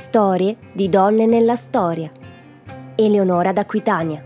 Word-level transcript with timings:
Storie 0.00 0.56
di 0.72 0.88
donne 0.88 1.26
nella 1.26 1.56
storia. 1.56 2.08
Eleonora 2.94 3.50
d'Aquitania. 3.50 4.22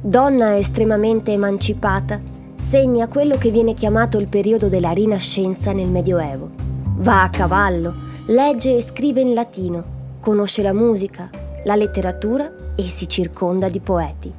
Donna 0.00 0.56
estremamente 0.56 1.32
emancipata, 1.32 2.18
segna 2.56 3.08
quello 3.08 3.36
che 3.36 3.50
viene 3.50 3.74
chiamato 3.74 4.16
il 4.16 4.26
periodo 4.26 4.68
della 4.68 4.92
Rinascenza 4.92 5.72
nel 5.74 5.90
Medioevo. 5.90 6.48
Va 6.96 7.24
a 7.24 7.28
cavallo, 7.28 7.94
legge 8.28 8.74
e 8.74 8.80
scrive 8.80 9.20
in 9.20 9.34
latino, 9.34 10.16
conosce 10.18 10.62
la 10.62 10.72
musica, 10.72 11.28
la 11.64 11.76
letteratura 11.76 12.50
e 12.74 12.88
si 12.88 13.06
circonda 13.06 13.68
di 13.68 13.80
poeti. 13.80 14.32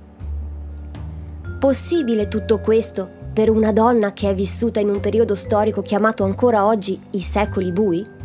Possibile 1.59 2.27
tutto 2.27 2.59
questo 2.59 3.07
per 3.31 3.51
una 3.51 3.71
donna 3.71 4.11
che 4.11 4.31
è 4.31 4.33
vissuta 4.33 4.79
in 4.79 4.89
un 4.89 4.99
periodo 4.99 5.35
storico 5.35 5.83
chiamato 5.83 6.23
ancora 6.23 6.65
oggi 6.65 6.99
i 7.11 7.19
secoli 7.19 7.71
bui? 7.71 8.21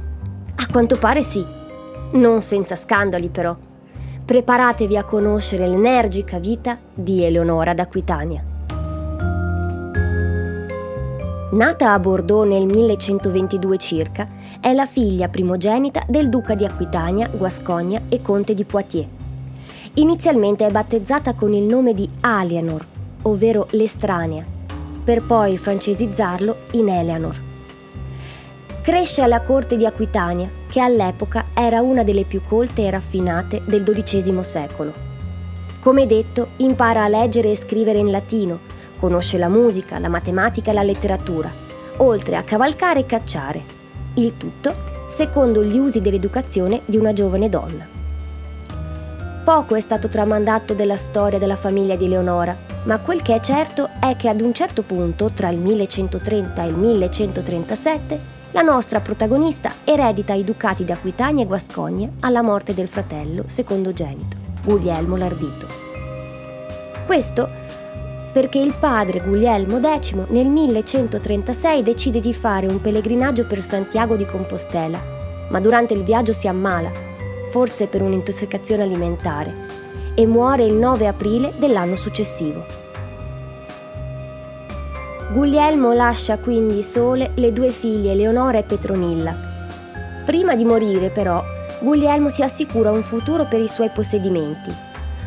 A 0.69 0.71
quanto 0.71 0.99
pare 0.99 1.23
sì. 1.23 1.45
Non 2.13 2.43
senza 2.43 2.77
scandali 2.77 3.31
però. 3.31 3.57
Preparatevi 4.23 4.99
a 4.99 5.05
conoscere 5.05 5.67
l'energica 5.67 6.39
vita 6.39 6.79
di 6.93 7.25
Eleonora 7.25 7.73
d'Aquitania. 7.73 8.43
Nata 11.53 11.95
a 11.95 11.99
Bordeaux 11.99 12.47
nel 12.47 12.67
1122 12.67 13.79
circa, 13.79 14.27
è 14.61 14.75
la 14.75 14.85
figlia 14.85 15.29
primogenita 15.29 16.03
del 16.07 16.29
duca 16.29 16.55
di 16.55 16.67
Aquitania, 16.67 17.29
Guascogna 17.29 18.03
e 18.07 18.21
conte 18.21 18.53
di 18.53 18.67
Poitiers. 18.67 19.09
Inizialmente 19.95 20.67
è 20.67 20.71
battezzata 20.71 21.33
con 21.33 21.55
il 21.55 21.65
nome 21.65 21.95
di 21.95 22.09
Alienor, 22.21 22.87
ovvero 23.23 23.67
l'estranea, 23.71 24.45
per 25.03 25.25
poi 25.25 25.57
francesizzarlo 25.57 26.57
in 26.73 26.91
Eleanor. 26.91 27.47
Cresce 28.89 29.21
alla 29.21 29.43
corte 29.43 29.77
di 29.77 29.85
Aquitania, 29.85 30.51
che 30.67 30.81
all'epoca 30.81 31.45
era 31.53 31.83
una 31.83 32.05
delle 32.05 32.25
più 32.25 32.41
colte 32.43 32.87
e 32.87 32.91
raffinate 32.91 33.61
del 33.67 33.83
XII 33.83 34.43
secolo. 34.43 34.93
Come 35.79 36.07
detto, 36.07 36.53
impara 36.57 37.05
a 37.05 37.09
leggere 37.09 37.51
e 37.51 37.57
scrivere 37.57 37.99
in 37.99 38.11
latino, 38.11 38.61
conosce 38.99 39.37
la 39.37 39.51
musica, 39.51 39.99
la 39.99 40.09
matematica 40.09 40.71
e 40.71 40.73
la 40.73 40.83
letteratura, 40.83 41.53
oltre 41.99 42.37
a 42.37 42.43
cavalcare 42.45 43.01
e 43.01 43.05
cacciare. 43.05 43.63
Il 44.15 44.39
tutto 44.39 44.73
secondo 45.07 45.63
gli 45.63 45.77
usi 45.77 46.01
dell'educazione 46.01 46.81
di 46.87 46.97
una 46.97 47.13
giovane 47.13 47.51
donna. 47.51 47.87
Poco 49.45 49.75
è 49.75 49.81
stato 49.83 50.09
tramandato 50.09 50.73
della 50.73 50.97
storia 50.97 51.39
della 51.39 51.57
famiglia 51.57 51.95
di 51.95 52.09
Leonora, 52.09 52.57
ma 52.85 52.99
quel 53.01 53.21
che 53.21 53.35
è 53.35 53.41
certo 53.41 53.91
è 54.01 54.17
che 54.17 54.31
ad 54.31 54.41
un 54.41 54.55
certo 54.55 54.81
punto, 54.81 55.31
tra 55.35 55.51
il 55.51 55.61
1130 55.61 56.63
e 56.65 56.69
il 56.69 56.79
1137, 56.79 58.37
la 58.53 58.63
nostra 58.63 59.01
protagonista 59.01 59.75
eredita 59.85 60.33
i 60.33 60.43
ducati 60.43 60.85
di 60.85 60.93
Aquitania 60.93 61.45
e 61.45 61.47
Guascogna 61.47 62.11
alla 62.21 62.43
morte 62.43 62.73
del 62.73 62.89
fratello 62.89 63.45
secondogenito, 63.47 64.37
Guglielmo 64.65 65.17
l'Ardito. 65.17 65.67
Questo 67.07 67.67
perché 68.33 68.59
il 68.59 68.75
padre 68.79 69.21
Guglielmo 69.21 69.81
X 69.81 70.15
nel 70.29 70.49
1136 70.49 71.83
decide 71.83 72.21
di 72.21 72.33
fare 72.33 72.67
un 72.67 72.81
pellegrinaggio 72.81 73.47
per 73.47 73.63
Santiago 73.63 74.17
di 74.17 74.25
Compostela, 74.25 75.01
ma 75.51 75.61
durante 75.61 75.95
il 75.95 76.05
viaggio 76.05 76.33
si 76.33 76.47
ammala, 76.47 76.91
forse 77.51 77.87
per 77.87 78.03
un'intossicazione 78.03 78.83
alimentare, 78.83 79.55
e 80.15 80.27
muore 80.27 80.65
il 80.65 80.75
9 80.75 81.07
aprile 81.07 81.53
dell'anno 81.59 81.97
successivo. 81.97 82.88
Guglielmo 85.31 85.93
lascia 85.93 86.39
quindi 86.39 86.83
sole 86.83 87.33
le 87.35 87.53
due 87.53 87.71
figlie 87.71 88.15
Leonora 88.15 88.57
e 88.57 88.63
Petronilla. 88.63 89.37
Prima 90.25 90.55
di 90.55 90.65
morire 90.65 91.11
però, 91.11 91.45
Guglielmo 91.81 92.31
si 92.31 92.43
assicura 92.43 92.91
un 92.91 93.03
futuro 93.03 93.45
per 93.47 93.61
i 93.61 93.69
suoi 93.69 93.91
possedimenti. 93.91 94.73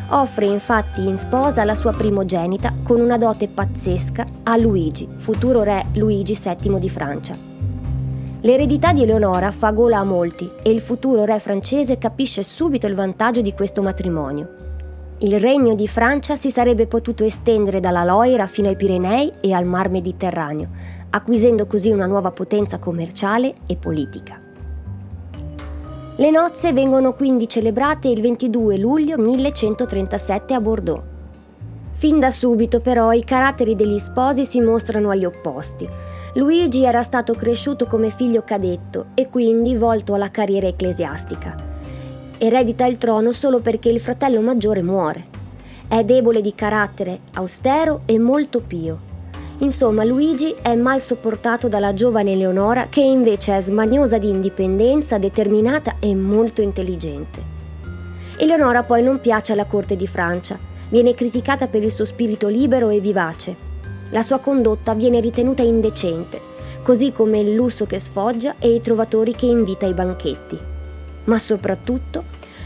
Offre 0.08 0.46
infatti 0.46 1.06
in 1.06 1.16
sposa 1.16 1.62
la 1.62 1.76
sua 1.76 1.92
primogenita 1.92 2.74
con 2.82 3.00
una 3.00 3.16
dote 3.16 3.46
pazzesca 3.46 4.24
a 4.42 4.56
Luigi, 4.56 5.08
futuro 5.18 5.62
re 5.62 5.84
Luigi 5.94 6.36
VII 6.36 6.80
di 6.80 6.90
Francia. 6.90 7.38
L'eredità 8.40 8.92
di 8.92 9.04
Eleonora 9.04 9.52
fa 9.52 9.70
gola 9.70 9.98
a 9.98 10.04
molti 10.04 10.50
e 10.64 10.72
il 10.72 10.80
futuro 10.80 11.24
re 11.24 11.38
francese 11.38 11.96
capisce 11.96 12.42
subito 12.42 12.88
il 12.88 12.96
vantaggio 12.96 13.40
di 13.40 13.52
questo 13.52 13.82
matrimonio 13.82 14.62
il 15.22 15.38
regno 15.38 15.74
di 15.76 15.86
Francia 15.86 16.34
si 16.34 16.50
sarebbe 16.50 16.88
potuto 16.88 17.22
estendere 17.22 17.78
dalla 17.78 18.02
Loira 18.02 18.48
fino 18.48 18.66
ai 18.66 18.74
Pirenei 18.74 19.30
e 19.40 19.52
al 19.52 19.64
Mar 19.64 19.88
Mediterraneo, 19.88 20.68
acquisendo 21.10 21.66
così 21.66 21.90
una 21.90 22.06
nuova 22.06 22.32
potenza 22.32 22.80
commerciale 22.80 23.52
e 23.68 23.76
politica. 23.76 24.40
Le 26.16 26.30
nozze 26.30 26.72
vengono 26.72 27.14
quindi 27.14 27.48
celebrate 27.48 28.08
il 28.08 28.20
22 28.20 28.78
luglio 28.78 29.16
1137 29.16 30.54
a 30.54 30.60
Bordeaux. 30.60 31.02
Fin 31.92 32.18
da 32.18 32.30
subito 32.30 32.80
però 32.80 33.12
i 33.12 33.22
caratteri 33.22 33.76
degli 33.76 34.00
sposi 34.00 34.44
si 34.44 34.60
mostrano 34.60 35.10
agli 35.10 35.24
opposti. 35.24 35.88
Luigi 36.34 36.84
era 36.84 37.04
stato 37.04 37.34
cresciuto 37.34 37.86
come 37.86 38.10
figlio 38.10 38.42
cadetto 38.42 39.06
e 39.14 39.28
quindi 39.28 39.76
volto 39.76 40.14
alla 40.14 40.32
carriera 40.32 40.66
ecclesiastica 40.66 41.71
eredita 42.44 42.86
il 42.86 42.98
trono 42.98 43.30
solo 43.30 43.60
perché 43.60 43.88
il 43.88 44.00
fratello 44.00 44.40
maggiore 44.40 44.82
muore. 44.82 45.26
È 45.86 46.02
debole 46.02 46.40
di 46.40 46.52
carattere, 46.56 47.20
austero 47.34 48.00
e 48.04 48.18
molto 48.18 48.60
pio. 48.60 49.10
Insomma, 49.58 50.02
Luigi 50.02 50.52
è 50.60 50.74
mal 50.74 51.00
sopportato 51.00 51.68
dalla 51.68 51.94
giovane 51.94 52.32
Eleonora 52.32 52.88
che 52.88 53.00
invece 53.00 53.56
è 53.56 53.60
smaniosa 53.60 54.18
di 54.18 54.28
indipendenza, 54.28 55.18
determinata 55.18 55.98
e 56.00 56.16
molto 56.16 56.62
intelligente. 56.62 57.50
Eleonora 58.38 58.82
poi 58.82 59.04
non 59.04 59.20
piace 59.20 59.52
alla 59.52 59.66
corte 59.66 59.94
di 59.94 60.08
Francia, 60.08 60.58
viene 60.88 61.14
criticata 61.14 61.68
per 61.68 61.84
il 61.84 61.92
suo 61.92 62.04
spirito 62.04 62.48
libero 62.48 62.88
e 62.88 62.98
vivace. 62.98 63.56
La 64.10 64.22
sua 64.22 64.40
condotta 64.40 64.94
viene 64.94 65.20
ritenuta 65.20 65.62
indecente, 65.62 66.40
così 66.82 67.12
come 67.12 67.38
il 67.38 67.54
lusso 67.54 67.86
che 67.86 68.00
sfoggia 68.00 68.56
e 68.58 68.74
i 68.74 68.80
trovatori 68.80 69.32
che 69.32 69.46
invita 69.46 69.86
ai 69.86 69.94
banchetti 69.94 70.70
ma 71.24 71.38
soprattutto 71.38 72.24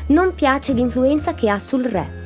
non 0.08 0.34
piace 0.34 0.72
l'influenza 0.72 1.34
che 1.34 1.48
ha 1.50 1.58
sul 1.58 1.84
re. 1.84 2.24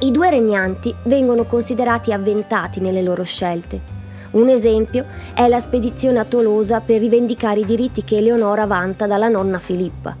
I 0.00 0.10
due 0.10 0.28
regnanti 0.28 0.94
vengono 1.04 1.46
considerati 1.46 2.12
avventati 2.12 2.80
nelle 2.80 3.00
loro 3.00 3.24
scelte. 3.24 3.94
Un 4.32 4.50
esempio 4.50 5.06
è 5.34 5.48
la 5.48 5.60
spedizione 5.60 6.18
a 6.18 6.24
Tolosa 6.24 6.80
per 6.80 7.00
rivendicare 7.00 7.60
i 7.60 7.64
diritti 7.64 8.04
che 8.04 8.18
Eleonora 8.18 8.66
vanta 8.66 9.06
dalla 9.06 9.28
nonna 9.28 9.58
Filippa. 9.58 10.14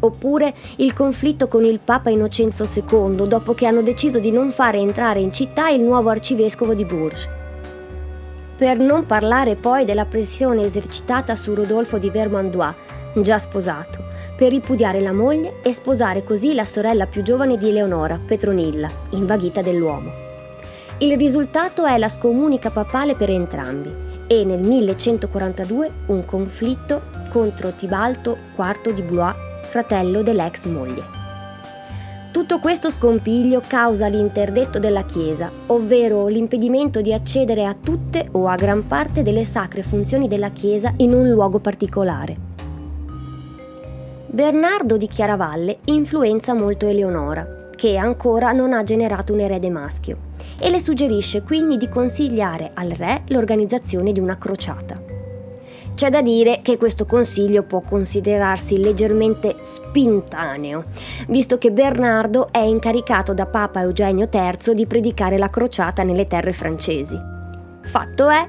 Oppure 0.00 0.52
il 0.78 0.92
conflitto 0.92 1.46
con 1.46 1.64
il 1.64 1.78
Papa 1.78 2.10
Innocenzo 2.10 2.64
II 2.64 3.28
dopo 3.28 3.54
che 3.54 3.66
hanno 3.66 3.82
deciso 3.82 4.18
di 4.18 4.32
non 4.32 4.50
fare 4.50 4.78
entrare 4.78 5.20
in 5.20 5.32
città 5.32 5.68
il 5.68 5.82
nuovo 5.82 6.10
arcivescovo 6.10 6.74
di 6.74 6.84
Bourges. 6.84 7.28
Per 8.56 8.78
non 8.78 9.06
parlare 9.06 9.54
poi 9.54 9.84
della 9.84 10.06
pressione 10.06 10.64
esercitata 10.64 11.36
su 11.36 11.54
Rodolfo 11.54 11.98
di 11.98 12.10
Vermandois, 12.10 12.74
già 13.14 13.38
sposato, 13.38 14.10
per 14.36 14.50
ripudiare 14.50 15.00
la 15.00 15.12
moglie 15.12 15.60
e 15.62 15.72
sposare 15.72 16.24
così 16.24 16.54
la 16.54 16.64
sorella 16.64 17.06
più 17.06 17.22
giovane 17.22 17.56
di 17.56 17.68
Eleonora, 17.68 18.18
Petronilla, 18.18 18.90
invaghita 19.10 19.62
dell'uomo. 19.62 20.10
Il 20.98 21.16
risultato 21.16 21.84
è 21.84 21.98
la 21.98 22.08
scomunica 22.08 22.70
papale 22.70 23.14
per 23.14 23.30
entrambi 23.30 23.92
e 24.26 24.44
nel 24.44 24.62
1142 24.62 25.90
un 26.06 26.24
conflitto 26.24 27.02
contro 27.28 27.72
Tibalto 27.72 28.36
IV 28.56 28.92
di 28.92 29.02
Blois, 29.02 29.34
fratello 29.64 30.22
dell'ex 30.22 30.64
moglie. 30.66 31.20
Tutto 32.32 32.60
questo 32.60 32.90
scompiglio 32.90 33.62
causa 33.66 34.06
l'interdetto 34.06 34.78
della 34.78 35.04
Chiesa, 35.04 35.50
ovvero 35.66 36.28
l'impedimento 36.28 37.02
di 37.02 37.12
accedere 37.12 37.66
a 37.66 37.74
tutte 37.74 38.26
o 38.32 38.46
a 38.46 38.54
gran 38.54 38.86
parte 38.86 39.22
delle 39.22 39.44
sacre 39.44 39.82
funzioni 39.82 40.28
della 40.28 40.50
Chiesa 40.50 40.94
in 40.98 41.12
un 41.12 41.28
luogo 41.28 41.58
particolare. 41.58 42.51
Bernardo 44.34 44.96
di 44.96 45.08
Chiaravalle 45.08 45.80
influenza 45.84 46.54
molto 46.54 46.86
Eleonora, 46.86 47.68
che 47.76 47.98
ancora 47.98 48.52
non 48.52 48.72
ha 48.72 48.82
generato 48.82 49.34
un 49.34 49.40
erede 49.40 49.68
maschio, 49.68 50.16
e 50.58 50.70
le 50.70 50.80
suggerisce 50.80 51.42
quindi 51.42 51.76
di 51.76 51.86
consigliare 51.86 52.70
al 52.72 52.88
re 52.92 53.24
l'organizzazione 53.26 54.10
di 54.10 54.20
una 54.20 54.38
crociata. 54.38 54.98
C'è 55.92 56.08
da 56.08 56.22
dire 56.22 56.60
che 56.62 56.78
questo 56.78 57.04
consiglio 57.04 57.64
può 57.64 57.80
considerarsi 57.80 58.78
leggermente 58.78 59.56
spintaneo, 59.60 60.84
visto 61.28 61.58
che 61.58 61.70
Bernardo 61.70 62.48
è 62.50 62.60
incaricato 62.60 63.34
da 63.34 63.44
Papa 63.44 63.82
Eugenio 63.82 64.30
III 64.32 64.74
di 64.74 64.86
predicare 64.86 65.36
la 65.36 65.50
crociata 65.50 66.04
nelle 66.04 66.26
terre 66.26 66.52
francesi. 66.52 67.18
Fatto 67.82 68.30
è 68.30 68.48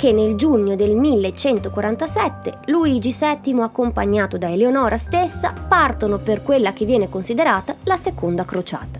che 0.00 0.12
nel 0.12 0.34
giugno 0.34 0.76
del 0.76 0.96
1147 0.96 2.60
Luigi 2.68 3.14
VII, 3.14 3.60
accompagnato 3.60 4.38
da 4.38 4.50
Eleonora 4.50 4.96
stessa, 4.96 5.52
partono 5.52 6.16
per 6.16 6.42
quella 6.42 6.72
che 6.72 6.86
viene 6.86 7.10
considerata 7.10 7.76
la 7.82 7.98
seconda 7.98 8.46
crociata. 8.46 8.98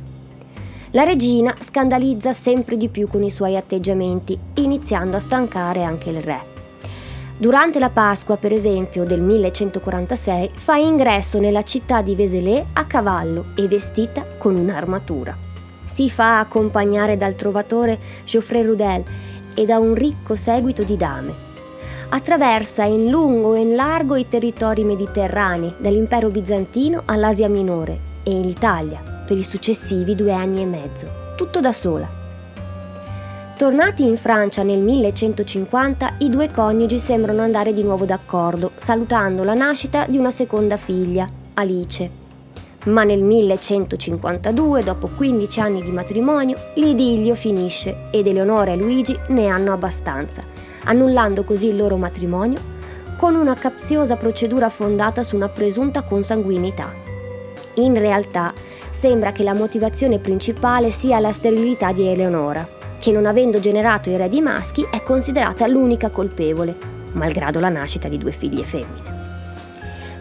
La 0.90 1.04
regina 1.04 1.54
scandalizza 1.58 2.34
sempre 2.34 2.76
di 2.76 2.90
più 2.90 3.08
con 3.08 3.22
i 3.22 3.30
suoi 3.30 3.56
atteggiamenti, 3.56 4.38
iniziando 4.56 5.16
a 5.16 5.20
stancare 5.20 5.84
anche 5.84 6.10
il 6.10 6.20
re. 6.20 6.42
Durante 7.38 7.78
la 7.78 7.88
Pasqua, 7.88 8.36
per 8.36 8.52
esempio, 8.52 9.04
del 9.04 9.22
1146, 9.22 10.50
fa 10.52 10.76
ingresso 10.76 11.40
nella 11.40 11.62
città 11.62 12.02
di 12.02 12.14
Vézelay 12.14 12.62
a 12.74 12.84
cavallo 12.84 13.52
e 13.56 13.66
vestita 13.68 14.22
con 14.36 14.54
un'armatura. 14.54 15.34
Si 15.82 16.10
fa 16.10 16.40
accompagnare 16.40 17.16
dal 17.16 17.34
trovatore 17.36 17.98
Geoffrey 18.22 18.62
Rudel 18.62 19.04
e 19.54 19.64
da 19.64 19.78
un 19.78 19.94
ricco 19.94 20.34
seguito 20.34 20.82
di 20.82 20.96
dame. 20.96 21.48
Attraversa 22.10 22.84
in 22.84 23.08
lungo 23.08 23.54
e 23.54 23.60
in 23.60 23.74
largo 23.74 24.16
i 24.16 24.26
territori 24.26 24.84
mediterranei, 24.84 25.74
dall'impero 25.78 26.28
bizantino 26.28 27.02
all'Asia 27.04 27.48
minore 27.48 27.98
e 28.24 28.40
l'Italia 28.40 29.00
per 29.26 29.38
i 29.38 29.44
successivi 29.44 30.14
due 30.14 30.32
anni 30.32 30.62
e 30.62 30.66
mezzo, 30.66 31.08
tutto 31.36 31.60
da 31.60 31.72
sola. 31.72 32.08
Tornati 33.56 34.04
in 34.06 34.16
Francia 34.16 34.62
nel 34.62 34.80
1150, 34.80 36.14
i 36.20 36.30
due 36.30 36.50
coniugi 36.50 36.98
sembrano 36.98 37.42
andare 37.42 37.72
di 37.72 37.82
nuovo 37.82 38.06
d'accordo, 38.06 38.70
salutando 38.74 39.44
la 39.44 39.54
nascita 39.54 40.06
di 40.06 40.16
una 40.16 40.30
seconda 40.30 40.76
figlia, 40.76 41.28
Alice. 41.54 42.19
Ma 42.86 43.04
nel 43.04 43.22
1152, 43.22 44.82
dopo 44.82 45.08
15 45.08 45.60
anni 45.60 45.82
di 45.82 45.90
matrimonio, 45.90 46.56
l'idillio 46.76 47.34
finisce 47.34 48.08
ed 48.10 48.26
Eleonora 48.26 48.72
e 48.72 48.76
Luigi 48.76 49.16
ne 49.28 49.48
hanno 49.48 49.72
abbastanza, 49.72 50.42
annullando 50.84 51.44
così 51.44 51.68
il 51.68 51.76
loro 51.76 51.96
matrimonio 51.96 52.78
con 53.16 53.34
una 53.34 53.54
capziosa 53.54 54.16
procedura 54.16 54.70
fondata 54.70 55.22
su 55.22 55.36
una 55.36 55.48
presunta 55.48 56.02
consanguinità. 56.02 56.94
In 57.74 57.98
realtà 57.98 58.52
sembra 58.90 59.32
che 59.32 59.42
la 59.42 59.54
motivazione 59.54 60.18
principale 60.18 60.90
sia 60.90 61.20
la 61.20 61.32
sterilità 61.32 61.92
di 61.92 62.06
Eleonora 62.08 62.78
che 63.00 63.12
non 63.12 63.24
avendo 63.24 63.60
generato 63.60 64.10
eredi 64.10 64.42
maschi 64.42 64.86
è 64.88 65.02
considerata 65.02 65.66
l'unica 65.66 66.10
colpevole, 66.10 66.76
malgrado 67.12 67.58
la 67.58 67.70
nascita 67.70 68.08
di 68.08 68.18
due 68.18 68.30
figlie 68.30 68.64
femmine. 68.66 69.19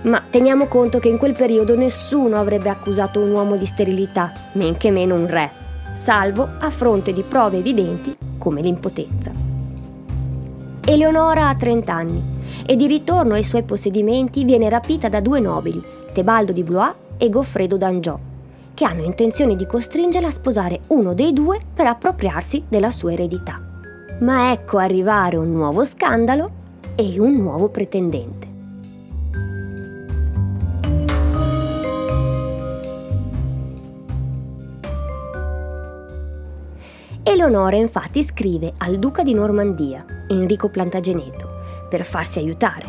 Ma 0.02 0.24
teniamo 0.30 0.68
conto 0.68 1.00
che 1.00 1.10
in 1.10 1.18
quel 1.18 1.34
periodo 1.34 1.76
nessuno 1.76 2.38
avrebbe 2.38 2.70
accusato 2.70 3.20
un 3.20 3.32
uomo 3.32 3.58
di 3.58 3.66
sterilità, 3.66 4.32
men 4.54 4.78
che 4.78 4.92
meno 4.92 5.16
un 5.16 5.28
re, 5.28 5.52
salvo 5.94 6.48
a 6.60 6.70
fronte 6.70 7.12
di 7.12 7.24
prove 7.24 7.58
evidenti 7.58 8.16
come 8.38 8.62
l'impotenza. 8.62 9.32
Eleonora 10.86 11.50
ha 11.50 11.56
30 11.56 11.94
anni 11.94 12.24
e 12.66 12.76
di 12.76 12.88
ritorno 12.88 13.34
ai 13.34 13.44
suoi 13.44 13.64
possedimenti 13.64 14.46
viene 14.46 14.70
rapita 14.70 15.10
da 15.10 15.20
due 15.20 15.40
nobili, 15.40 15.84
Tebaldo 16.14 16.52
di 16.52 16.64
Blois 16.64 16.94
e 17.18 17.30
Goffredo 17.30 17.78
d'Angiò, 17.78 18.16
che 18.74 18.86
hanno 18.86 19.04
intenzione 19.04 19.56
di 19.56 19.68
costringerla 19.68 20.30
a 20.30 20.32
sposare 20.32 20.80
uno 20.88 21.14
dei 21.14 21.34
due 21.34 21.60
per 21.74 21.88
appropriarsi 21.88 22.64
della 22.70 22.90
sua 22.90 23.12
eredità. 23.12 23.62
Ma 24.22 24.52
ecco 24.52 24.78
arrivare 24.78 25.36
un 25.36 25.52
nuovo 25.52 25.84
scandalo 25.84 26.50
e 26.96 27.20
un 27.20 27.36
nuovo 27.36 27.70
pretendente. 27.70 28.49
Eleonora 37.30 37.76
infatti 37.76 38.24
scrive 38.24 38.74
al 38.80 38.98
duca 38.98 39.22
di 39.22 39.36
Normandia, 39.36 40.04
Enrico 40.30 40.70
Plantageneto, 40.70 41.62
per 41.88 42.04
farsi 42.04 42.40
aiutare. 42.40 42.88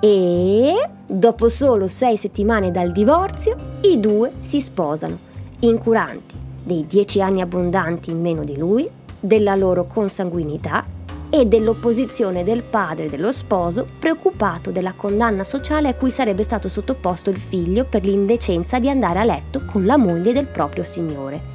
E 0.00 0.74
dopo 1.06 1.48
solo 1.48 1.86
sei 1.86 2.16
settimane 2.16 2.72
dal 2.72 2.90
divorzio, 2.90 3.78
i 3.82 4.00
due 4.00 4.32
si 4.40 4.60
sposano, 4.60 5.16
incuranti 5.60 6.34
dei 6.64 6.84
dieci 6.88 7.22
anni 7.22 7.42
abbondanti 7.42 8.10
in 8.10 8.20
meno 8.20 8.42
di 8.42 8.56
lui, 8.56 8.90
della 9.20 9.54
loro 9.54 9.86
consanguinità 9.86 10.84
e 11.30 11.46
dell'opposizione 11.46 12.42
del 12.42 12.64
padre 12.64 13.08
dello 13.08 13.30
sposo 13.30 13.86
preoccupato 14.00 14.72
della 14.72 14.94
condanna 14.94 15.44
sociale 15.44 15.86
a 15.86 15.94
cui 15.94 16.10
sarebbe 16.10 16.42
stato 16.42 16.68
sottoposto 16.68 17.30
il 17.30 17.38
figlio 17.38 17.84
per 17.84 18.04
l'indecenza 18.04 18.80
di 18.80 18.90
andare 18.90 19.20
a 19.20 19.24
letto 19.24 19.64
con 19.64 19.84
la 19.84 19.96
moglie 19.96 20.32
del 20.32 20.46
proprio 20.46 20.82
signore. 20.82 21.53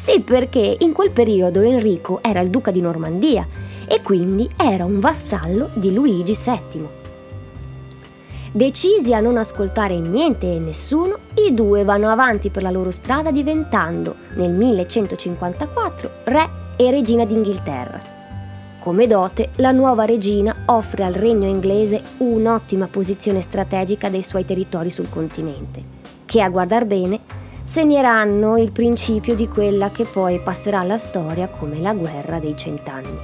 Sì, 0.00 0.22
perché 0.22 0.78
in 0.78 0.94
quel 0.94 1.10
periodo 1.10 1.60
Enrico 1.60 2.20
era 2.22 2.40
il 2.40 2.48
duca 2.48 2.70
di 2.70 2.80
Normandia 2.80 3.46
e 3.86 4.00
quindi 4.00 4.48
era 4.56 4.86
un 4.86 4.98
vassallo 4.98 5.68
di 5.74 5.92
Luigi 5.92 6.34
VII. 6.34 6.88
Decisi 8.50 9.12
a 9.12 9.20
non 9.20 9.36
ascoltare 9.36 10.00
niente 10.00 10.54
e 10.54 10.58
nessuno, 10.58 11.18
i 11.46 11.52
due 11.52 11.84
vanno 11.84 12.08
avanti 12.08 12.48
per 12.48 12.62
la 12.62 12.70
loro 12.70 12.90
strada 12.90 13.30
diventando, 13.30 14.14
nel 14.36 14.52
1154, 14.52 16.10
re 16.24 16.50
e 16.78 16.90
regina 16.90 17.26
d'Inghilterra. 17.26 18.00
Come 18.78 19.06
dote, 19.06 19.50
la 19.56 19.70
nuova 19.70 20.06
regina 20.06 20.62
offre 20.64 21.04
al 21.04 21.12
regno 21.12 21.46
inglese 21.46 22.02
un'ottima 22.16 22.88
posizione 22.88 23.42
strategica 23.42 24.08
dei 24.08 24.22
suoi 24.22 24.46
territori 24.46 24.88
sul 24.88 25.10
continente, 25.10 25.82
che 26.24 26.40
a 26.40 26.48
guardar 26.48 26.86
bene 26.86 27.39
segneranno 27.70 28.58
il 28.58 28.72
principio 28.72 29.36
di 29.36 29.46
quella 29.46 29.92
che 29.92 30.02
poi 30.02 30.40
passerà 30.40 30.80
alla 30.80 30.96
storia 30.96 31.46
come 31.46 31.78
la 31.78 31.94
guerra 31.94 32.40
dei 32.40 32.56
cent'anni. 32.56 33.16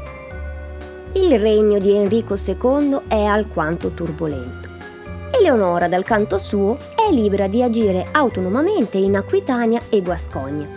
Il 1.14 1.36
regno 1.40 1.80
di 1.80 1.96
Enrico 1.96 2.36
II 2.36 3.00
è 3.08 3.24
alquanto 3.24 3.90
turbolento. 3.90 4.68
Eleonora, 5.32 5.88
dal 5.88 6.04
canto 6.04 6.38
suo, 6.38 6.76
è 6.94 7.10
libera 7.10 7.48
di 7.48 7.60
agire 7.60 8.06
autonomamente 8.12 8.98
in 8.98 9.16
Aquitania 9.16 9.80
e 9.90 10.00
Guascogna. 10.00 10.68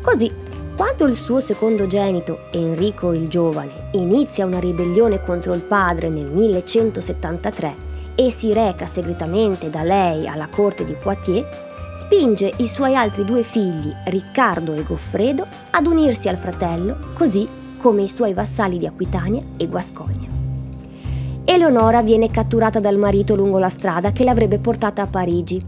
Così, 0.00 0.32
quando 0.76 1.04
il 1.04 1.16
suo 1.16 1.40
secondogenito, 1.40 2.42
Enrico 2.52 3.12
il 3.12 3.26
Giovane, 3.26 3.88
inizia 3.94 4.46
una 4.46 4.60
ribellione 4.60 5.20
contro 5.20 5.54
il 5.54 5.62
padre 5.62 6.08
nel 6.08 6.26
1173 6.26 7.74
e 8.14 8.30
si 8.30 8.52
reca 8.52 8.86
segretamente 8.86 9.70
da 9.70 9.82
lei 9.82 10.28
alla 10.28 10.48
corte 10.48 10.84
di 10.84 10.94
Poitiers, 10.94 11.66
spinge 11.98 12.52
i 12.58 12.68
suoi 12.68 12.94
altri 12.94 13.24
due 13.24 13.42
figli, 13.42 13.92
Riccardo 14.04 14.72
e 14.72 14.84
Goffredo, 14.84 15.42
ad 15.70 15.84
unirsi 15.88 16.28
al 16.28 16.36
fratello, 16.36 16.96
così 17.12 17.44
come 17.76 18.02
i 18.02 18.08
suoi 18.08 18.34
vassalli 18.34 18.78
di 18.78 18.86
Aquitania 18.86 19.42
e 19.56 19.66
Guascogna. 19.66 20.28
Eleonora 21.44 22.02
viene 22.02 22.30
catturata 22.30 22.78
dal 22.78 22.98
marito 22.98 23.34
lungo 23.34 23.58
la 23.58 23.68
strada 23.68 24.12
che 24.12 24.22
l'avrebbe 24.22 24.60
portata 24.60 25.02
a 25.02 25.06
Parigi. 25.08 25.60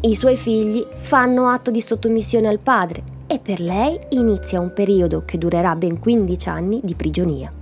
I 0.00 0.16
suoi 0.16 0.36
figli 0.36 0.84
fanno 0.96 1.46
atto 1.46 1.70
di 1.70 1.80
sottomissione 1.80 2.48
al 2.48 2.58
padre 2.58 3.04
e 3.28 3.38
per 3.38 3.60
lei 3.60 3.96
inizia 4.10 4.58
un 4.58 4.72
periodo 4.72 5.22
che 5.24 5.38
durerà 5.38 5.76
ben 5.76 6.00
15 6.00 6.48
anni 6.48 6.80
di 6.82 6.96
prigionia. 6.96 7.52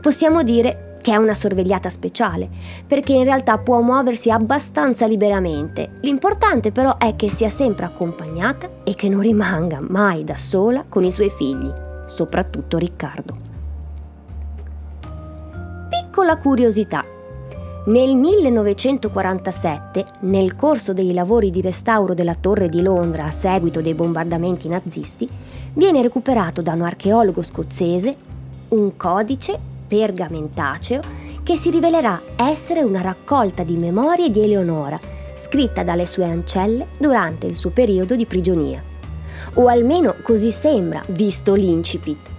Possiamo 0.00 0.42
dire 0.42 0.91
che 1.02 1.12
è 1.12 1.16
una 1.16 1.34
sorvegliata 1.34 1.90
speciale, 1.90 2.48
perché 2.86 3.12
in 3.12 3.24
realtà 3.24 3.58
può 3.58 3.82
muoversi 3.82 4.30
abbastanza 4.30 5.06
liberamente. 5.06 5.98
L'importante 6.00 6.72
però 6.72 6.96
è 6.96 7.14
che 7.16 7.28
sia 7.28 7.50
sempre 7.50 7.84
accompagnata 7.84 8.70
e 8.84 8.94
che 8.94 9.10
non 9.10 9.20
rimanga 9.20 9.76
mai 9.86 10.24
da 10.24 10.38
sola 10.38 10.86
con 10.88 11.04
i 11.04 11.10
suoi 11.10 11.28
figli, 11.28 11.70
soprattutto 12.06 12.78
Riccardo 12.78 13.50
piccola 16.12 16.36
curiosità. 16.36 17.04
Nel 17.86 18.14
1947, 18.14 20.04
nel 20.20 20.54
corso 20.54 20.92
dei 20.92 21.14
lavori 21.14 21.48
di 21.48 21.62
restauro 21.62 22.12
della 22.12 22.34
Torre 22.34 22.68
di 22.68 22.82
Londra 22.82 23.24
a 23.24 23.30
seguito 23.30 23.80
dei 23.80 23.94
bombardamenti 23.94 24.68
nazisti, 24.68 25.26
viene 25.72 26.02
recuperato 26.02 26.60
da 26.60 26.74
un 26.74 26.82
archeologo 26.82 27.42
scozzese 27.42 28.14
un 28.68 28.94
codice 28.96 29.58
pergamentaceo 29.92 31.02
che 31.42 31.56
si 31.56 31.68
rivelerà 31.68 32.18
essere 32.36 32.82
una 32.82 33.02
raccolta 33.02 33.62
di 33.62 33.76
memorie 33.76 34.30
di 34.30 34.40
Eleonora, 34.40 34.98
scritta 35.34 35.82
dalle 35.82 36.06
sue 36.06 36.24
ancelle 36.24 36.88
durante 36.98 37.44
il 37.44 37.56
suo 37.56 37.68
periodo 37.68 38.16
di 38.16 38.24
prigionia. 38.24 38.82
O 39.54 39.66
almeno 39.66 40.16
così 40.22 40.50
sembra, 40.50 41.02
visto 41.08 41.52
l'incipit 41.52 42.30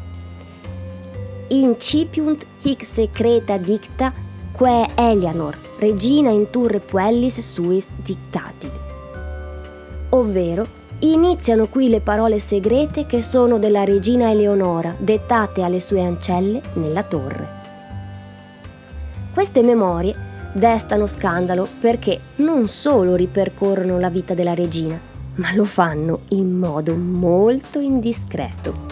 incipiunt 1.49 2.47
hic 2.63 2.83
secreta 2.83 3.57
dicta 3.57 4.11
quae 4.51 4.87
Eleanor, 4.95 5.55
regina 5.77 6.31
in 6.31 6.49
turre 6.49 6.79
puellis 6.79 7.39
suis 7.39 7.89
dictativ. 8.01 8.71
Ovvero, 10.09 10.65
iniziano 11.11 11.67
qui 11.67 11.89
le 11.89 12.01
parole 12.01 12.39
segrete 12.39 13.05
che 13.05 13.21
sono 13.21 13.59
della 13.59 13.83
regina 13.83 14.29
Eleonora, 14.29 14.95
dettate 14.97 15.61
alle 15.61 15.79
sue 15.79 16.01
ancelle 16.01 16.61
nella 16.73 17.03
torre. 17.03 17.61
Queste 19.33 19.63
memorie 19.63 20.15
destano 20.53 21.07
scandalo 21.07 21.67
perché 21.79 22.19
non 22.35 22.67
solo 22.67 23.15
ripercorrono 23.15 23.99
la 23.99 24.09
vita 24.09 24.33
della 24.33 24.53
regina, 24.53 24.99
ma 25.35 25.53
lo 25.55 25.65
fanno 25.65 26.21
in 26.29 26.51
modo 26.51 26.95
molto 26.95 27.79
indiscreto. 27.79 28.91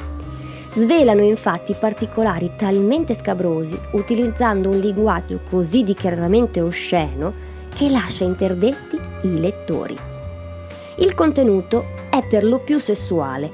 Svelano 0.71 1.21
infatti 1.21 1.75
particolari 1.75 2.53
talmente 2.57 3.13
scabrosi, 3.13 3.77
utilizzando 3.91 4.69
un 4.69 4.79
linguaggio 4.79 5.41
così 5.49 5.83
dichiaratamente 5.83 6.61
osceno, 6.61 7.33
che 7.73 7.89
lascia 7.89 8.23
interdetti 8.23 8.99
i 9.23 9.39
lettori. 9.39 10.10
Il 11.01 11.15
contenuto 11.15 11.83
è 12.11 12.23
per 12.23 12.43
lo 12.43 12.59
più 12.59 12.77
sessuale. 12.77 13.49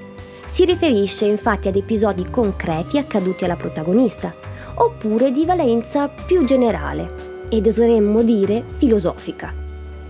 Si 0.45 0.65
riferisce 0.65 1.25
infatti 1.25 1.69
ad 1.69 1.77
episodi 1.77 2.29
concreti 2.29 2.97
accaduti 2.97 3.45
alla 3.45 3.55
protagonista, 3.55 4.33
oppure 4.75 5.31
di 5.31 5.45
valenza 5.45 6.09
più 6.09 6.43
generale, 6.43 7.45
ed 7.47 7.65
oseremmo 7.65 8.21
dire 8.21 8.65
filosofica. 8.75 9.53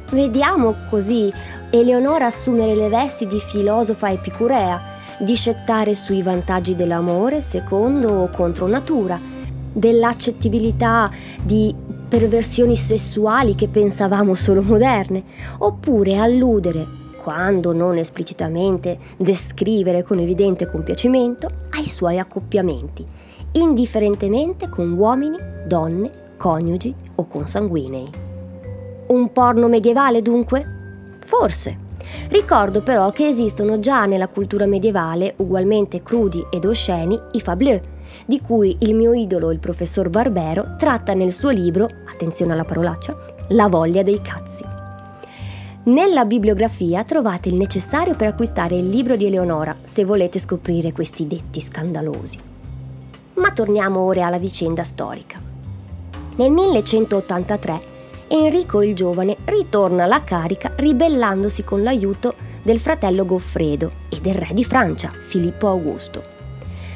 Vediamo 0.10 0.74
così 0.90 1.32
Eleonora 1.70 2.26
assumere 2.26 2.74
le 2.74 2.90
vesti 2.90 3.28
di 3.28 3.40
filosofa 3.40 4.10
epicurea, 4.10 4.96
discettare 5.20 5.94
sui 5.94 6.24
vantaggi 6.24 6.74
dell'amore 6.74 7.42
secondo 7.42 8.14
o 8.14 8.30
contro 8.32 8.66
natura, 8.66 9.22
dell'accettibilità 9.72 11.08
di 11.44 11.76
perversioni 12.10 12.76
sessuali 12.76 13.54
che 13.54 13.68
pensavamo 13.68 14.34
solo 14.34 14.64
moderne, 14.64 15.24
oppure 15.60 16.18
alludere, 16.18 17.06
quando 17.28 17.74
non 17.74 17.98
esplicitamente 17.98 18.98
descrivere 19.18 20.02
con 20.02 20.18
evidente 20.18 20.66
compiacimento, 20.66 21.50
ai 21.72 21.86
suoi 21.86 22.20
accoppiamenti, 22.20 23.06
indifferentemente 23.52 24.70
con 24.70 24.94
uomini, 24.94 25.36
donne, 25.66 26.10
coniugi 26.38 26.96
o 27.16 27.28
consanguinei. 27.28 28.08
Un 29.08 29.30
porno 29.34 29.68
medievale 29.68 30.22
dunque? 30.22 31.18
Forse. 31.20 31.76
Ricordo 32.30 32.82
però 32.82 33.10
che 33.10 33.28
esistono 33.28 33.78
già 33.78 34.06
nella 34.06 34.30
cultura 34.30 34.66
medievale, 34.66 35.34
ugualmente 35.40 36.02
crudi 36.02 36.42
ed 36.50 36.64
osceni, 36.64 37.20
i 37.34 37.42
fableux, 37.42 37.82
di 38.26 38.40
cui 38.40 38.74
il 38.80 38.96
mio 38.96 39.12
idolo, 39.12 39.52
il 39.52 39.60
professor 39.60 40.10
Barbero, 40.10 40.76
tratta 40.78 41.14
nel 41.14 41.34
suo 41.34 41.50
libro, 41.50 41.88
attenzione 42.10 42.54
alla 42.54 42.64
parolaccia, 42.64 43.14
La 43.50 43.68
voglia 43.68 44.02
dei 44.02 44.22
cazzi. 44.22 44.77
Nella 45.88 46.26
bibliografia 46.26 47.06
trovate 47.06 47.48
il 47.48 47.56
necessario 47.56 48.14
per 48.18 48.28
acquistare 48.28 48.76
il 48.76 48.90
libro 48.90 49.16
di 49.16 49.26
Eleonora 49.26 49.74
se 49.84 50.04
volete 50.04 50.38
scoprire 50.38 50.92
questi 50.92 51.28
detti 51.28 51.62
scandalosi. 51.62 52.38
Ma 53.36 53.52
torniamo 53.52 54.02
ora 54.02 54.26
alla 54.26 54.38
vicenda 54.38 54.84
storica. 54.84 55.40
Nel 56.36 56.52
1183 56.52 57.96
Enrico 58.28 58.82
il 58.82 58.96
Giovane 58.96 59.38
ritorna 59.46 60.04
alla 60.04 60.26
carica 60.26 60.74
ribellandosi 60.76 61.64
con 61.64 61.84
l'aiuto 61.84 62.36
del 62.62 62.80
fratello 62.80 63.24
Goffredo 63.24 63.90
e 64.10 64.20
del 64.20 64.36
re 64.36 64.54
di 64.54 64.66
Francia, 64.66 65.10
Filippo 65.10 65.70
Augusto. 65.70 66.22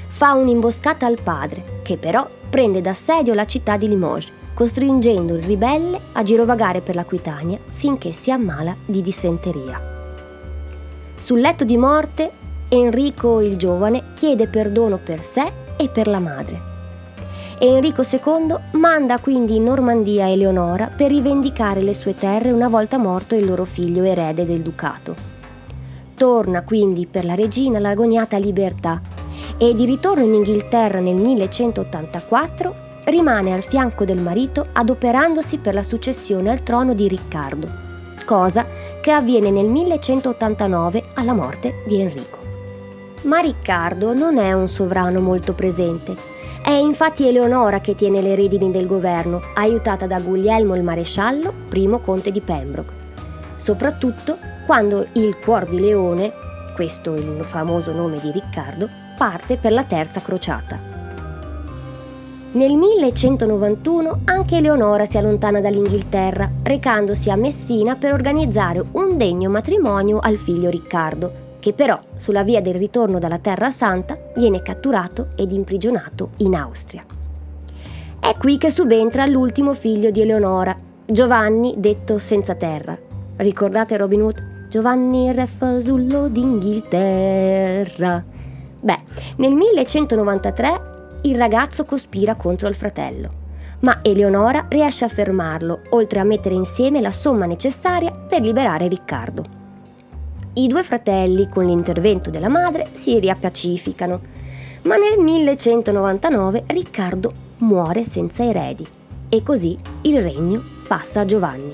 Fa 0.08 0.34
un'imboscata 0.34 1.06
al 1.06 1.22
padre, 1.24 1.80
che 1.82 1.98
però 1.98 2.28
prende 2.50 2.82
d'assedio 2.82 3.34
la 3.36 3.46
città 3.46 3.78
di 3.78 3.88
Limoges, 3.88 4.34
costringendo 4.62 5.34
il 5.34 5.42
ribelle 5.42 6.00
a 6.12 6.22
girovagare 6.22 6.82
per 6.82 6.94
l'Aquitania 6.94 7.58
finché 7.72 8.12
si 8.12 8.30
ammala 8.30 8.76
di 8.86 9.02
dissenteria. 9.02 9.82
Sul 11.18 11.40
letto 11.40 11.64
di 11.64 11.78
morte, 11.78 12.30
Enrico 12.70 13.42
il 13.42 13.58
Giovane 13.58 14.14
chiede 14.14 14.48
perdono 14.48 15.00
per 15.00 15.24
sé 15.24 15.52
e 15.76 15.90
per 15.90 16.06
la 16.06 16.20
madre 16.20 16.60
Enrico 17.58 18.04
II 18.04 18.56
manda 18.74 19.18
quindi 19.18 19.56
in 19.56 19.64
Normandia 19.64 20.30
Eleonora 20.30 20.90
per 20.96 21.10
rivendicare 21.10 21.82
le 21.82 21.96
sue 21.96 22.14
terre 22.14 22.52
una 22.52 22.68
volta 22.68 23.00
morto 23.00 23.34
il 23.34 23.46
loro 23.46 23.66
figlio 23.66 24.04
erede 24.04 24.46
del 24.46 24.62
ducato. 24.62 25.16
Torna 26.16 26.64
quindi 26.64 27.08
per 27.08 27.26
la 27.26 27.34
regina 27.34 27.80
l'agognata 27.80 28.38
libertà 28.38 29.02
e 29.58 29.74
di 29.74 29.86
ritorno 29.86 30.24
in 30.24 30.36
Inghilterra 30.36 31.00
nel 31.00 31.16
1184 31.16 32.90
rimane 33.06 33.54
al 33.54 33.64
fianco 33.64 34.06
del 34.06 34.22
marito 34.22 34.66
adoperandosi 34.72 35.58
per 35.58 35.74
la 35.74 35.84
successione 35.84 36.50
al 36.50 36.64
trono 36.64 36.94
di 36.94 37.08
Riccardo, 37.08 37.68
cosa 38.26 38.66
che 39.02 39.12
avviene 39.12 39.52
nel 39.52 39.68
1189 39.68 41.04
alla 41.16 41.34
morte 41.34 41.84
di 41.86 42.02
Enrico. 42.02 42.40
Ma 43.24 43.40
Riccardo 43.40 44.14
non 44.14 44.38
è 44.38 44.54
un 44.54 44.68
sovrano 44.68 45.20
molto 45.20 45.54
presente 45.54 46.32
è 46.64 46.70
infatti 46.70 47.28
Eleonora 47.28 47.82
che 47.82 47.96
tiene 47.96 48.22
le 48.22 48.36
redini 48.36 48.70
del 48.70 48.86
governo, 48.86 49.42
aiutata 49.56 50.06
da 50.06 50.20
Guglielmo 50.20 50.76
il 50.76 50.84
maresciallo, 50.84 51.52
primo 51.68 52.00
conte 52.00 52.30
di 52.30 52.40
Pembroke. 52.40 52.94
Soprattutto 53.56 54.38
quando 54.68 55.08
il 55.14 55.38
Cuor 55.40 55.68
di 55.68 55.80
Leone, 55.80 56.32
questo 56.76 57.16
il 57.16 57.44
famoso 57.44 57.94
nome 57.94 58.20
di 58.20 58.32
Riccardo, 58.32 58.88
parte 59.18 59.58
per 59.58 59.72
la 59.72 59.84
terza 59.84 60.22
crociata. 60.22 60.91
Nel 62.54 62.76
1191 62.76 64.24
anche 64.26 64.58
Eleonora 64.58 65.06
si 65.06 65.18
allontana 65.18 65.62
dall'Inghilterra, 65.62 66.52
recandosi 66.64 67.30
a 67.30 67.38
Messina 67.38 67.96
per 67.96 68.12
organizzare 68.12 68.84
un 68.92 69.16
degno 69.16 69.50
matrimonio 69.50 70.20
al 70.20 70.36
figlio 70.36 70.70
Riccardo, 70.70 71.56
che 71.60 71.72
però 71.72 71.98
sulla 72.18 72.44
via 72.44 72.60
del 72.60 72.74
ritorno 72.74 73.20
dalla 73.20 73.38
Terra 73.38 73.72
Santa 73.72 74.18
viene 74.36 74.62
catturato 74.62 75.28
ed 75.38 75.54
imprigionato 75.54 76.32
in 76.40 76.54
Austria. 76.54 77.06
È 78.20 78.36
qui 78.38 78.58
che 78.58 78.70
subentra 78.70 79.26
l'ultimo 79.26 79.74
figlio 79.74 80.12
di 80.12 80.20
Eleonora, 80.20 80.78
Giovanni 81.06 81.76
detto 81.78 82.18
senza 82.18 82.56
terra. 82.56 82.98
Ricordate 83.38 83.96
Robin 83.96 84.24
Hood? 84.24 84.68
Giovanni 84.68 85.32
re 85.32 85.46
fasullo 85.46 86.28
d'Inghilterra. 86.28 88.26
Beh, 88.82 89.00
nel 89.38 89.54
1193 89.54 90.91
il 91.24 91.36
ragazzo 91.36 91.86
cospira 91.86 92.36
contro 92.36 92.68
il 92.68 92.76
fratello, 92.76 93.30
ma 93.80 94.00
Eleonora 94.02 94.66
riesce 94.70 95.06
a 95.06 95.10
fermarlo, 95.10 95.82
oltre 95.90 96.20
a 96.20 96.24
mettere 96.24 96.56
insieme 96.56 97.02
la 97.02 97.12
somma 97.12 97.46
necessaria 97.46 98.12
per 98.12 98.42
liberare 98.42 98.88
Riccardo. 98.88 99.44
I 100.54 100.68
due 100.68 100.84
fratelli, 100.84 101.48
con 101.48 101.66
l'intervento 101.66 102.30
della 102.30 102.50
madre, 102.50 102.90
si 102.94 103.20
riappacificano, 103.20 104.22
ma 104.84 104.96
nel 104.98 105.20
1199 105.20 106.64
Riccardo 106.68 107.30
muore 107.58 108.04
senza 108.04 108.44
eredi 108.44 108.86
e 109.30 109.44
così 109.44 109.78
il 110.02 110.22
regno 110.22 110.62
passa 110.88 111.22
a 111.22 111.26
Giovanni. 111.26 111.74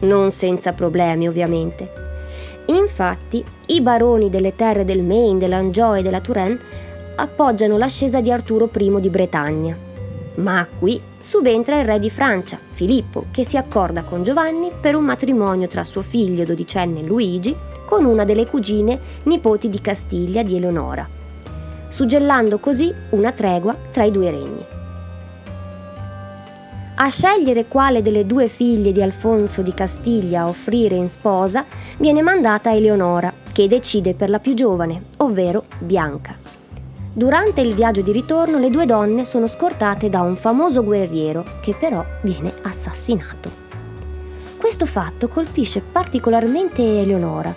Non 0.00 0.30
senza 0.32 0.72
problemi, 0.72 1.28
ovviamente. 1.28 2.00
Infatti, 2.66 3.42
i 3.66 3.80
baroni 3.80 4.28
delle 4.28 4.54
terre 4.54 4.84
del 4.84 5.02
Maine, 5.02 5.38
dell'Anjou 5.38 5.94
e 5.94 6.02
della 6.02 6.20
Touraine 6.20 6.58
appoggiano 7.16 7.78
l'ascesa 7.78 8.20
di 8.20 8.30
Arturo 8.30 8.70
I 8.74 9.00
di 9.00 9.10
Bretagna. 9.10 9.76
Ma 10.34 10.66
qui 10.66 11.00
subentra 11.18 11.78
il 11.78 11.84
re 11.84 11.98
di 11.98 12.08
Francia, 12.08 12.58
Filippo, 12.70 13.26
che 13.30 13.44
si 13.44 13.56
accorda 13.56 14.02
con 14.02 14.22
Giovanni 14.22 14.70
per 14.80 14.94
un 14.94 15.04
matrimonio 15.04 15.68
tra 15.68 15.84
suo 15.84 16.02
figlio 16.02 16.44
dodicenne 16.44 17.02
Luigi 17.02 17.54
con 17.84 18.06
una 18.06 18.24
delle 18.24 18.46
cugine 18.46 18.98
nipoti 19.24 19.68
di 19.68 19.80
Castiglia 19.80 20.42
di 20.42 20.56
Eleonora, 20.56 21.06
suggellando 21.88 22.58
così 22.58 22.90
una 23.10 23.32
tregua 23.32 23.76
tra 23.90 24.04
i 24.04 24.10
due 24.10 24.30
regni. 24.30 24.66
A 26.94 27.08
scegliere 27.08 27.66
quale 27.66 28.00
delle 28.00 28.24
due 28.24 28.48
figlie 28.48 28.92
di 28.92 29.02
Alfonso 29.02 29.60
di 29.60 29.74
Castiglia 29.74 30.46
offrire 30.46 30.94
in 30.94 31.08
sposa 31.08 31.64
viene 31.98 32.22
mandata 32.22 32.72
Eleonora, 32.72 33.32
che 33.52 33.66
decide 33.66 34.14
per 34.14 34.30
la 34.30 34.38
più 34.38 34.54
giovane, 34.54 35.02
ovvero 35.18 35.62
Bianca. 35.80 36.41
Durante 37.14 37.60
il 37.60 37.74
viaggio 37.74 38.00
di 38.00 38.10
ritorno 38.10 38.58
le 38.58 38.70
due 38.70 38.86
donne 38.86 39.26
sono 39.26 39.46
scortate 39.46 40.08
da 40.08 40.22
un 40.22 40.34
famoso 40.34 40.82
guerriero 40.82 41.44
che 41.60 41.74
però 41.74 42.02
viene 42.22 42.54
assassinato. 42.62 43.50
Questo 44.56 44.86
fatto 44.86 45.28
colpisce 45.28 45.82
particolarmente 45.82 47.00
Eleonora, 47.00 47.54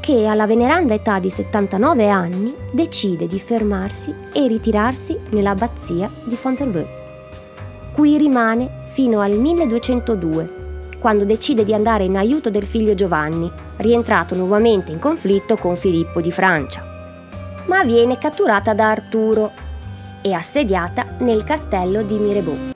che 0.00 0.26
alla 0.26 0.48
veneranda 0.48 0.94
età 0.94 1.20
di 1.20 1.30
79 1.30 2.08
anni 2.08 2.52
decide 2.72 3.28
di 3.28 3.38
fermarsi 3.38 4.12
e 4.32 4.48
ritirarsi 4.48 5.16
nell'abbazia 5.30 6.10
di 6.24 6.34
Fontevraud. 6.34 6.88
Qui 7.92 8.18
rimane 8.18 8.86
fino 8.88 9.20
al 9.20 9.32
1202, 9.32 10.54
quando 10.98 11.24
decide 11.24 11.62
di 11.62 11.72
andare 11.72 12.02
in 12.02 12.16
aiuto 12.16 12.50
del 12.50 12.64
figlio 12.64 12.94
Giovanni, 12.94 13.48
rientrato 13.76 14.34
nuovamente 14.34 14.90
in 14.90 14.98
conflitto 14.98 15.56
con 15.56 15.76
Filippo 15.76 16.20
di 16.20 16.32
Francia. 16.32 16.97
Ma 17.68 17.84
viene 17.84 18.16
catturata 18.16 18.72
da 18.72 18.88
Arturo 18.88 19.52
e 20.22 20.32
assediata 20.32 21.16
nel 21.18 21.44
castello 21.44 22.02
di 22.02 22.18
Mirebeau. 22.18 22.72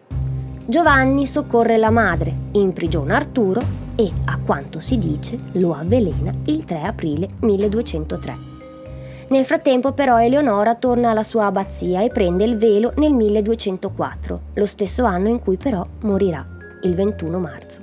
Giovanni 0.67 1.25
soccorre 1.27 1.79
la 1.79 1.91
madre, 1.91 2.33
imprigiona 2.53 3.17
Arturo 3.17 3.63
e, 3.97 4.11
a 4.27 4.39
quanto 4.45 4.81
si 4.81 4.99
dice, 4.99 5.37
lo 5.53 5.73
avvelena 5.73 6.35
il 6.45 6.65
3 6.65 6.83
aprile 6.83 7.27
1203. 7.41 8.51
Nel 9.29 9.47
frattempo 9.47 9.93
però 9.93 10.21
Eleonora 10.21 10.75
torna 10.75 11.09
alla 11.09 11.23
sua 11.23 11.47
abbazia 11.47 12.03
e 12.03 12.09
prende 12.09 12.45
il 12.45 12.59
velo 12.59 12.93
nel 12.97 13.15
1204, 13.15 14.41
lo 14.53 14.67
stesso 14.67 15.05
anno 15.05 15.29
in 15.29 15.39
cui 15.39 15.57
però 15.57 15.83
morirà, 16.01 16.47
il 16.83 16.95
21 16.95 17.39
marzo. 17.39 17.81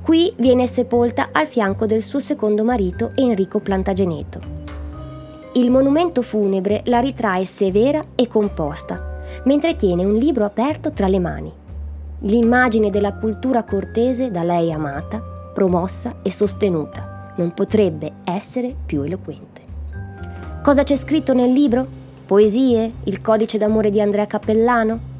Qui 0.00 0.32
viene 0.36 0.68
sepolta 0.68 1.30
al 1.32 1.48
fianco 1.48 1.84
del 1.84 2.02
suo 2.02 2.20
secondo 2.20 2.62
marito 2.62 3.10
Enrico 3.16 3.58
Plantageneto. 3.58 4.63
Il 5.54 5.70
monumento 5.70 6.22
funebre 6.22 6.82
la 6.86 7.00
ritrae 7.00 7.44
severa 7.44 8.00
e 8.14 8.26
composta, 8.26 9.20
mentre 9.44 9.76
tiene 9.76 10.04
un 10.04 10.14
libro 10.14 10.44
aperto 10.44 10.92
tra 10.92 11.08
le 11.08 11.18
mani 11.18 11.52
l'immagine 12.24 12.88
della 12.90 13.12
cultura 13.12 13.64
cortese 13.64 14.30
da 14.30 14.42
lei 14.42 14.72
amata, 14.72 15.22
promossa 15.52 16.16
e 16.22 16.30
sostenuta, 16.30 17.34
non 17.36 17.52
potrebbe 17.52 18.12
essere 18.24 18.74
più 18.86 19.02
eloquente. 19.02 19.60
Cosa 20.62 20.82
c'è 20.82 20.96
scritto 20.96 21.34
nel 21.34 21.52
libro? 21.52 21.84
Poesie? 22.24 22.90
Il 23.04 23.20
codice 23.20 23.58
d'amore 23.58 23.90
di 23.90 24.00
Andrea 24.00 24.26
Cappellano? 24.26 25.12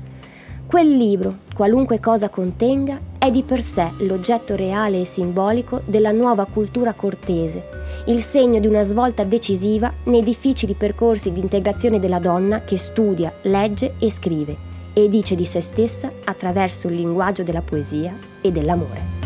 Quel 0.67 0.97
libro, 0.97 1.41
qualunque 1.55 2.01
cosa 2.01 2.31
contenga, 2.31 2.99
è 3.25 3.31
di 3.31 3.43
per 3.43 3.63
sé 3.63 3.91
l'oggetto 4.01 4.55
reale 4.55 5.01
e 5.01 5.05
simbolico 5.07 5.81
della 5.87 6.13
nuova 6.13 6.45
cultura 6.45 6.93
cortese, 6.93 8.03
il 8.07 8.21
segno 8.21 8.61
di 8.61 8.67
una 8.67 8.83
svolta 8.83 9.25
decisiva 9.25 9.91
nei 10.05 10.23
difficili 10.23 10.75
percorsi 10.75 11.33
di 11.33 11.41
integrazione 11.41 11.99
della 11.99 12.19
donna 12.19 12.65
che 12.65 12.77
studia, 12.77 13.33
legge 13.43 13.95
e 13.99 14.11
scrive 14.11 14.57
e 14.93 15.09
dice 15.09 15.35
di 15.35 15.47
se 15.47 15.63
stessa 15.63 16.11
attraverso 16.25 16.89
il 16.89 16.97
linguaggio 16.97 17.43
della 17.43 17.63
poesia 17.63 18.17
e 18.43 18.51
dell'amore. 18.51 19.24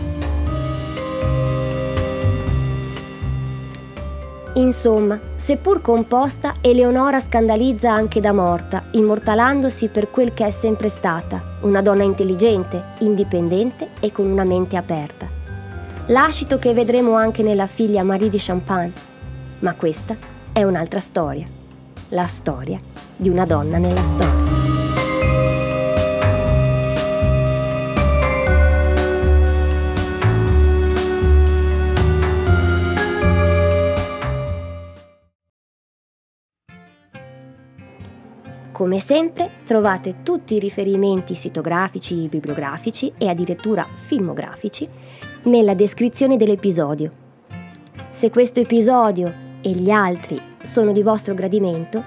Insomma, 4.58 5.20
seppur 5.36 5.80
composta, 5.80 6.52
Eleonora 6.60 7.20
scandalizza 7.20 7.92
anche 7.92 8.18
da 8.18 8.32
morta, 8.32 8.82
immortalandosi 8.90 9.86
per 9.86 10.10
quel 10.10 10.34
che 10.34 10.46
è 10.46 10.50
sempre 10.50 10.88
stata, 10.88 11.58
una 11.60 11.80
donna 11.80 12.02
intelligente, 12.02 12.94
indipendente 13.00 13.90
e 14.00 14.10
con 14.10 14.26
una 14.26 14.42
mente 14.42 14.76
aperta. 14.76 15.26
Lascito 16.06 16.58
che 16.58 16.74
vedremo 16.74 17.14
anche 17.14 17.44
nella 17.44 17.68
figlia 17.68 18.02
Marie 18.02 18.28
di 18.28 18.38
Champagne. 18.38 18.92
Ma 19.60 19.74
questa 19.74 20.14
è 20.52 20.64
un'altra 20.64 20.98
storia, 20.98 21.46
la 22.08 22.26
storia 22.26 22.80
di 23.14 23.28
una 23.28 23.44
donna 23.44 23.78
nella 23.78 24.02
storia. 24.02 24.77
Come 38.78 39.00
sempre 39.00 39.50
trovate 39.66 40.22
tutti 40.22 40.54
i 40.54 40.60
riferimenti 40.60 41.34
sitografici, 41.34 42.28
bibliografici 42.28 43.12
e 43.18 43.26
addirittura 43.26 43.82
filmografici 43.82 44.88
nella 45.46 45.74
descrizione 45.74 46.36
dell'episodio. 46.36 47.10
Se 48.12 48.30
questo 48.30 48.60
episodio 48.60 49.34
e 49.60 49.70
gli 49.70 49.90
altri 49.90 50.40
sono 50.62 50.92
di 50.92 51.02
vostro 51.02 51.34
gradimento, 51.34 52.00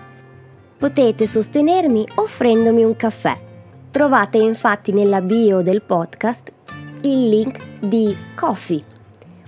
potete 0.78 1.28
sostenermi 1.28 2.08
offrendomi 2.16 2.86
un 2.86 2.96
caffè. 2.96 3.36
Trovate 3.92 4.38
infatti 4.38 4.94
nella 4.94 5.20
bio 5.20 5.62
del 5.62 5.82
podcast 5.82 6.54
il 7.02 7.28
link 7.28 7.82
di 7.82 8.16
Coffee, 8.34 8.82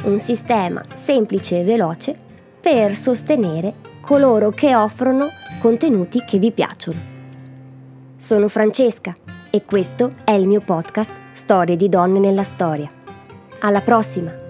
un 0.04 0.20
sistema 0.20 0.82
semplice 0.94 1.62
e 1.62 1.64
veloce 1.64 2.18
per 2.60 2.98
sostenere 2.98 3.76
coloro 4.02 4.50
che 4.50 4.76
offrono 4.76 5.30
contenuti 5.62 6.22
che 6.26 6.38
vi 6.38 6.52
piacciono. 6.52 7.13
Sono 8.24 8.48
Francesca 8.48 9.14
e 9.50 9.66
questo 9.66 10.10
è 10.24 10.32
il 10.32 10.48
mio 10.48 10.62
podcast 10.62 11.12
Storie 11.34 11.76
di 11.76 11.90
donne 11.90 12.20
nella 12.20 12.46
storia. 12.46 12.88
Alla 13.60 13.82
prossima! 13.82 14.43